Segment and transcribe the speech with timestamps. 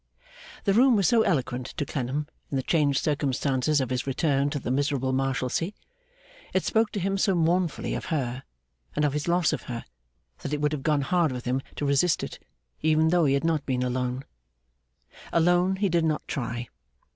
[0.63, 4.57] The room was so eloquent to Clennam in the changed circumstances of his return to
[4.57, 5.73] the miserable Marshalsea;
[6.53, 8.41] it spoke to him so mournfully of her,
[8.95, 9.85] and of his loss of her;
[10.39, 12.39] that it would have gone hard with him to resist it,
[12.81, 14.25] even though he had not been alone.
[15.31, 16.67] Alone, he did not try.